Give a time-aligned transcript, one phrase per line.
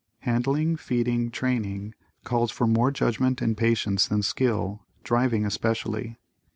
[0.21, 1.93] Handling, feeding, training
[2.23, 6.17] calls for more judgment and patience than skill, driving especially.